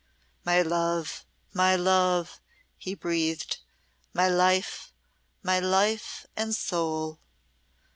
[0.43, 1.27] "My love!
[1.53, 2.41] my love!"
[2.75, 3.59] he breathed.
[4.15, 4.91] "My life!
[5.43, 7.19] my life and soul!"